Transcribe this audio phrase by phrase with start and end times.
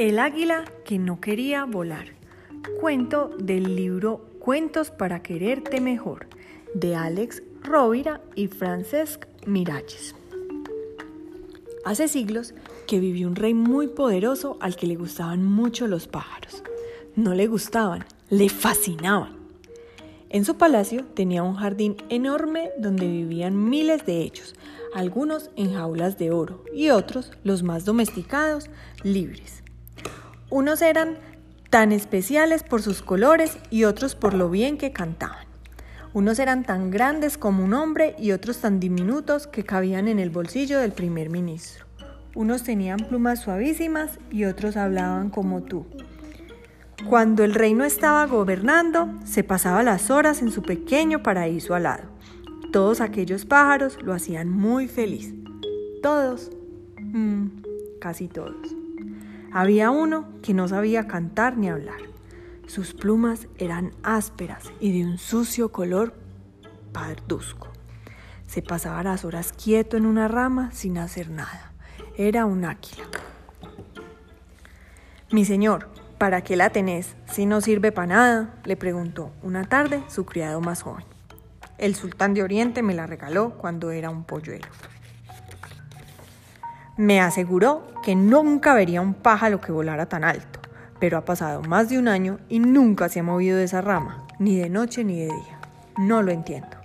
[0.00, 2.06] El águila que no quería volar.
[2.80, 6.26] Cuento del libro Cuentos para quererte mejor
[6.72, 10.14] de Alex Rovira y Francesc Miralles.
[11.84, 12.54] Hace siglos
[12.86, 16.62] que vivió un rey muy poderoso al que le gustaban mucho los pájaros.
[17.14, 19.36] No le gustaban, le fascinaban.
[20.30, 24.54] En su palacio tenía un jardín enorme donde vivían miles de ellos,
[24.94, 28.70] algunos en jaulas de oro y otros, los más domesticados,
[29.02, 29.62] libres.
[30.50, 31.16] Unos eran
[31.70, 35.46] tan especiales por sus colores y otros por lo bien que cantaban.
[36.12, 40.30] Unos eran tan grandes como un hombre y otros tan diminutos que cabían en el
[40.30, 41.86] bolsillo del primer ministro.
[42.34, 45.86] Unos tenían plumas suavísimas y otros hablaban como tú.
[47.08, 52.08] Cuando el rey no estaba gobernando, se pasaba las horas en su pequeño paraíso alado.
[52.72, 55.32] Todos aquellos pájaros lo hacían muy feliz.
[56.02, 56.50] Todos,
[56.98, 57.46] mm,
[58.00, 58.79] casi todos.
[59.52, 62.00] Había uno que no sabía cantar ni hablar.
[62.66, 66.14] Sus plumas eran ásperas y de un sucio color
[66.92, 67.68] parduzco.
[68.46, 71.72] Se pasaba las horas quieto en una rama sin hacer nada.
[72.16, 73.04] Era un águila.
[75.32, 78.54] Mi señor, ¿para qué la tenés si no sirve para nada?
[78.64, 81.04] le preguntó una tarde su criado más joven.
[81.78, 84.68] El sultán de Oriente me la regaló cuando era un polluelo.
[87.00, 90.60] Me aseguró que nunca vería un pájaro que volara tan alto,
[90.98, 94.26] pero ha pasado más de un año y nunca se ha movido de esa rama,
[94.38, 95.60] ni de noche ni de día.
[95.96, 96.76] No lo entiendo.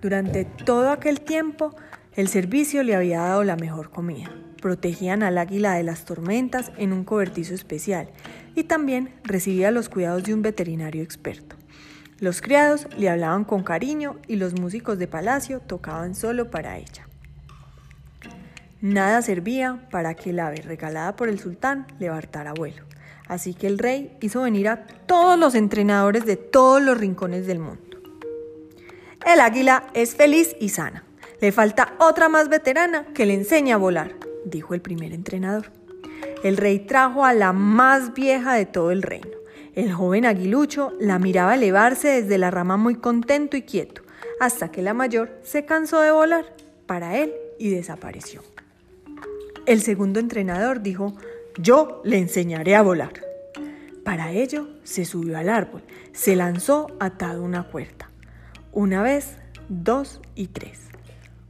[0.00, 1.74] Durante todo aquel tiempo,
[2.14, 4.30] el servicio le había dado la mejor comida.
[4.62, 8.10] Protegían al águila de las tormentas en un cobertizo especial
[8.54, 11.56] y también recibía los cuidados de un veterinario experto.
[12.20, 17.09] Los criados le hablaban con cariño y los músicos de palacio tocaban solo para ella.
[18.82, 22.84] Nada servía para que el ave regalada por el sultán levantara vuelo.
[23.28, 27.58] Así que el rey hizo venir a todos los entrenadores de todos los rincones del
[27.58, 27.82] mundo.
[29.26, 31.04] El águila es feliz y sana.
[31.40, 34.14] Le falta otra más veterana que le enseñe a volar,
[34.46, 35.70] dijo el primer entrenador.
[36.42, 39.36] El rey trajo a la más vieja de todo el reino.
[39.74, 44.02] El joven aguilucho la miraba elevarse desde la rama muy contento y quieto,
[44.40, 46.54] hasta que la mayor se cansó de volar
[46.86, 48.42] para él y desapareció.
[49.66, 51.14] El segundo entrenador dijo,
[51.58, 53.12] yo le enseñaré a volar.
[54.04, 55.82] Para ello se subió al árbol,
[56.12, 58.10] se lanzó atado a una cuerda.
[58.72, 59.36] Una vez,
[59.68, 60.80] dos y tres.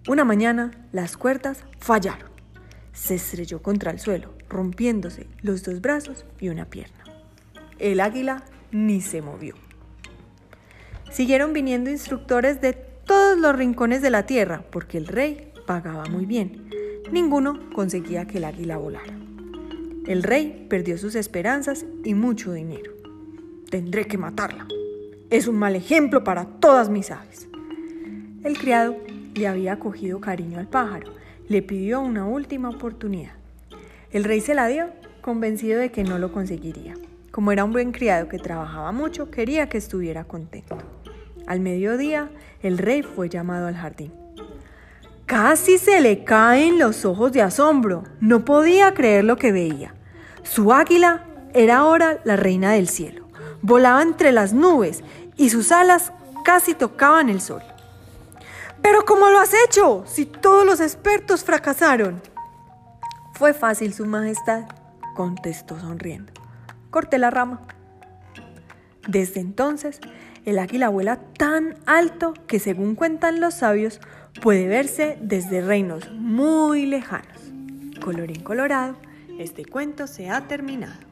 [0.08, 2.28] Una mañana las cuerdas fallaron.
[2.92, 7.04] Se estrelló contra el suelo, rompiéndose los dos brazos y una pierna.
[7.78, 9.54] El águila ni se movió.
[11.10, 16.26] Siguieron viniendo instructores de todos los rincones de la tierra porque el rey pagaba muy
[16.26, 16.79] bien
[17.12, 19.14] ninguno conseguía que el águila volara.
[20.06, 22.92] El rey perdió sus esperanzas y mucho dinero.
[23.70, 24.66] Tendré que matarla.
[25.30, 27.48] Es un mal ejemplo para todas mis aves.
[28.42, 28.96] El criado
[29.34, 31.12] le había cogido cariño al pájaro.
[31.48, 33.32] Le pidió una última oportunidad.
[34.10, 34.88] El rey se la dio,
[35.20, 36.94] convencido de que no lo conseguiría.
[37.30, 40.78] Como era un buen criado que trabajaba mucho, quería que estuviera contento.
[41.46, 42.30] Al mediodía,
[42.62, 44.12] el rey fue llamado al jardín.
[45.30, 48.02] Casi se le caen los ojos de asombro.
[48.18, 49.94] No podía creer lo que veía.
[50.42, 51.24] Su águila
[51.54, 53.28] era ahora la reina del cielo.
[53.62, 55.04] Volaba entre las nubes
[55.36, 56.12] y sus alas
[56.44, 57.62] casi tocaban el sol.
[58.82, 60.02] Pero ¿cómo lo has hecho?
[60.04, 62.20] Si todos los expertos fracasaron.
[63.34, 64.64] Fue fácil, Su Majestad,
[65.14, 66.32] contestó sonriendo.
[66.90, 67.60] Corté la rama.
[69.08, 70.00] Desde entonces,
[70.44, 74.00] el águila vuela tan alto que, según cuentan los sabios,
[74.40, 77.52] puede verse desde reinos muy lejanos.
[78.02, 78.96] Colorín colorado,
[79.38, 81.09] este cuento se ha terminado.